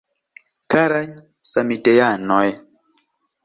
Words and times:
Karaj 0.75 1.03
Samideanoj! 1.51 2.45